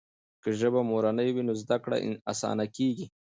[0.43, 1.95] که ژبه مورنۍ وي نو زده کړه
[2.31, 3.05] اسانه کېږي.